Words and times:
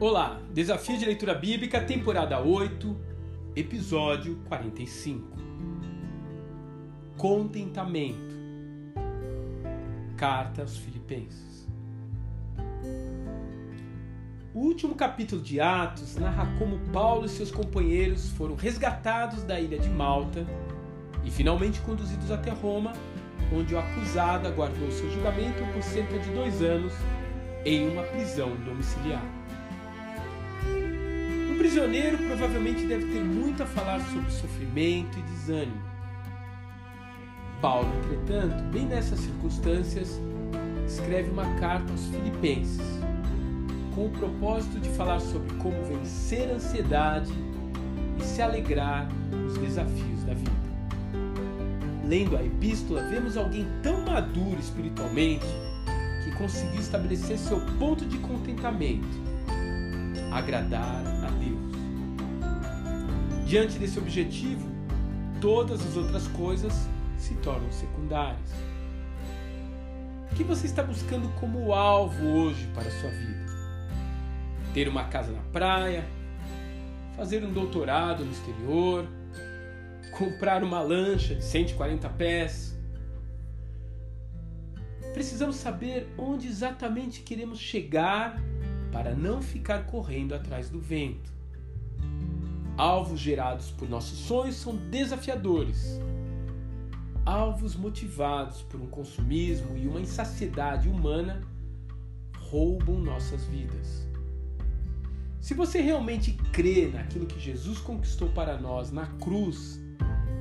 Olá, 0.00 0.40
Desafio 0.54 0.96
de 0.96 1.04
Leitura 1.04 1.34
Bíblica, 1.34 1.80
temporada 1.80 2.38
8, 2.40 2.96
episódio 3.56 4.36
45. 4.46 5.26
Contentamento. 7.16 8.38
Carta 10.16 10.62
aos 10.62 10.76
Filipenses. 10.76 11.68
O 14.54 14.60
último 14.60 14.94
capítulo 14.94 15.42
de 15.42 15.60
Atos 15.60 16.14
narra 16.14 16.46
como 16.60 16.78
Paulo 16.92 17.26
e 17.26 17.28
seus 17.28 17.50
companheiros 17.50 18.30
foram 18.30 18.54
resgatados 18.54 19.42
da 19.42 19.58
ilha 19.58 19.80
de 19.80 19.88
Malta 19.88 20.46
e 21.24 21.30
finalmente 21.32 21.80
conduzidos 21.80 22.30
até 22.30 22.52
Roma, 22.52 22.92
onde 23.52 23.74
o 23.74 23.78
acusado 23.80 24.46
aguardou 24.46 24.92
seu 24.92 25.10
julgamento 25.10 25.60
por 25.72 25.82
cerca 25.82 26.20
de 26.20 26.30
dois 26.30 26.62
anos 26.62 26.92
em 27.64 27.88
uma 27.88 28.04
prisão 28.04 28.54
domiciliar 28.64 29.38
prisioneiro 31.58 32.16
provavelmente 32.18 32.86
deve 32.86 33.12
ter 33.12 33.22
muito 33.22 33.62
a 33.62 33.66
falar 33.66 34.00
sobre 34.12 34.30
sofrimento 34.30 35.18
e 35.18 35.22
desânimo. 35.22 35.82
Paulo, 37.60 37.88
entretanto, 38.04 38.62
bem 38.72 38.86
nessas 38.86 39.18
circunstâncias, 39.20 40.20
escreve 40.86 41.30
uma 41.30 41.44
carta 41.56 41.92
aos 41.92 42.06
Filipenses, 42.06 42.80
com 43.94 44.06
o 44.06 44.10
propósito 44.10 44.80
de 44.80 44.88
falar 44.90 45.20
sobre 45.20 45.52
como 45.56 45.76
vencer 45.84 46.48
a 46.50 46.54
ansiedade 46.54 47.32
e 48.18 48.22
se 48.22 48.40
alegrar 48.40 49.08
nos 49.30 49.58
desafios 49.58 50.24
da 50.24 50.34
vida. 50.34 50.50
Lendo 52.06 52.36
a 52.36 52.42
epístola, 52.42 53.02
vemos 53.02 53.36
alguém 53.36 53.66
tão 53.82 54.00
maduro 54.06 54.58
espiritualmente 54.58 55.46
que 56.24 56.30
conseguiu 56.36 56.80
estabelecer 56.80 57.36
seu 57.36 57.60
ponto 57.78 58.04
de 58.04 58.16
contentamento 58.18 59.28
agradar 60.30 61.02
a 61.24 61.30
Deus. 61.30 61.68
Diante 63.46 63.78
desse 63.78 63.98
objetivo, 63.98 64.68
todas 65.40 65.84
as 65.86 65.96
outras 65.96 66.26
coisas 66.28 66.88
se 67.16 67.34
tornam 67.36 67.70
secundárias. 67.72 68.50
O 70.30 70.34
que 70.34 70.44
você 70.44 70.66
está 70.66 70.82
buscando 70.82 71.28
como 71.40 71.72
alvo 71.72 72.26
hoje 72.26 72.68
para 72.74 72.88
a 72.88 72.90
sua 72.90 73.10
vida? 73.10 73.46
Ter 74.74 74.88
uma 74.88 75.04
casa 75.04 75.32
na 75.32 75.42
praia? 75.52 76.06
Fazer 77.16 77.42
um 77.42 77.52
doutorado 77.52 78.24
no 78.24 78.30
exterior? 78.30 79.06
Comprar 80.12 80.62
uma 80.62 80.80
lancha 80.80 81.34
de 81.34 81.44
140 81.44 82.08
pés? 82.10 82.76
Precisamos 85.14 85.56
saber 85.56 86.06
onde 86.16 86.46
exatamente 86.46 87.22
queremos 87.22 87.58
chegar 87.58 88.40
para 88.92 89.14
não 89.14 89.42
ficar 89.42 89.86
correndo 89.86 90.34
atrás 90.34 90.70
do 90.70 90.80
vento. 90.80 91.32
Alvos 92.76 93.18
gerados 93.18 93.70
por 93.70 93.88
nossos 93.88 94.18
sonhos 94.20 94.56
são 94.56 94.76
desafiadores. 94.76 96.00
Alvos 97.24 97.74
motivados 97.74 98.62
por 98.62 98.80
um 98.80 98.86
consumismo 98.86 99.76
e 99.76 99.86
uma 99.86 100.00
insaciedade 100.00 100.88
humana 100.88 101.42
roubam 102.38 102.98
nossas 102.98 103.44
vidas. 103.44 104.06
Se 105.40 105.54
você 105.54 105.80
realmente 105.80 106.32
crê 106.52 106.88
naquilo 106.88 107.26
que 107.26 107.38
Jesus 107.40 107.78
conquistou 107.78 108.28
para 108.30 108.58
nós 108.58 108.90
na 108.90 109.06
cruz, 109.06 109.80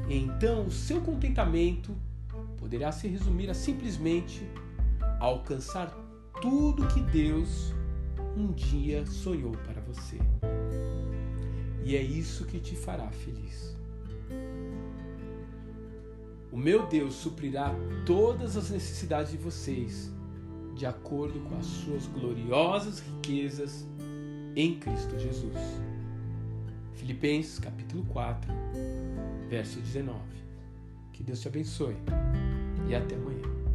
então 0.09 0.65
o 0.65 0.71
seu 0.71 1.01
contentamento 1.01 1.95
poderá 2.57 2.91
se 2.91 3.07
resumir 3.07 3.49
a 3.49 3.53
simplesmente 3.53 4.41
alcançar 5.19 5.95
tudo 6.41 6.87
que 6.87 7.01
Deus 7.01 7.73
um 8.37 8.51
dia 8.51 9.03
sonhou 9.05 9.51
para 9.65 9.81
você. 9.81 10.17
E 11.83 11.95
é 11.95 12.01
isso 12.01 12.45
que 12.45 12.59
te 12.59 12.75
fará 12.75 13.09
feliz. 13.09 13.75
O 16.51 16.57
meu 16.57 16.85
Deus 16.85 17.15
suprirá 17.15 17.73
todas 18.05 18.55
as 18.55 18.69
necessidades 18.69 19.31
de 19.31 19.37
vocês, 19.37 20.11
de 20.75 20.85
acordo 20.85 21.39
com 21.41 21.57
as 21.57 21.65
suas 21.65 22.05
gloriosas 22.07 22.99
riquezas 22.99 23.85
em 24.55 24.79
Cristo 24.79 25.17
Jesus. 25.17 25.55
Filipenses 26.93 27.59
capítulo 27.59 28.05
4, 28.05 28.51
verso 29.49 29.79
19. 29.79 30.19
Que 31.11 31.23
Deus 31.23 31.41
te 31.41 31.47
abençoe 31.47 31.95
e 32.87 32.95
até 32.95 33.15
amanhã. 33.15 33.66